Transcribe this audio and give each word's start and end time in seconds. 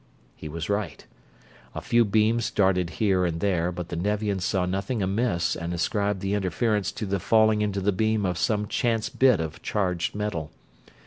He 0.35 0.49
was 0.49 0.67
right. 0.67 1.05
A 1.75 1.79
few 1.81 2.03
beams 2.05 2.49
darted 2.49 2.89
here 2.97 3.23
and 3.23 3.39
there, 3.39 3.71
but 3.71 3.89
the 3.89 3.95
Nevians 3.95 4.43
saw 4.43 4.65
nothing 4.65 5.03
amiss 5.03 5.55
and 5.55 5.75
ascribed 5.75 6.21
the 6.21 6.33
interference 6.33 6.91
to 6.93 7.05
the 7.05 7.19
falling 7.19 7.61
into 7.61 7.81
the 7.81 7.91
beam 7.91 8.25
of 8.25 8.39
some 8.39 8.67
chance 8.67 9.09
bit 9.09 9.39
of 9.39 9.61
charged 9.61 10.15
metal. 10.15 10.49